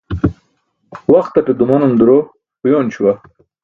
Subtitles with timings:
[1.13, 2.17] Waxtate dumanum duro
[2.65, 3.13] uyoon śuwa